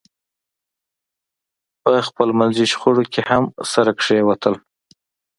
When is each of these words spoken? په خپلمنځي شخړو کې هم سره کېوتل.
په 1.81 1.91
خپلمنځي 2.07 2.65
شخړو 2.71 3.03
کې 3.13 3.21
هم 3.29 3.43
سره 3.71 3.91
کېوتل. 4.01 4.55